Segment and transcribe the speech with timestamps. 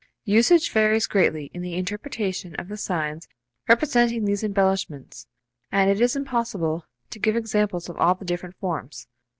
[0.25, 3.27] Usage varies greatly in the interpretation of the signs
[3.69, 5.27] representing these embellishments
[5.71, 9.05] and it is impossible to give examples of all the different forms.